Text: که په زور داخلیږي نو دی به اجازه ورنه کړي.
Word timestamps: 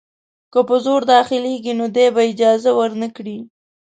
که 0.51 0.59
په 0.67 0.75
زور 0.85 1.01
داخلیږي 1.13 1.73
نو 1.79 1.85
دی 1.95 2.07
به 2.15 2.21
اجازه 2.31 2.71
ورنه 2.79 3.07
کړي. 3.15 3.37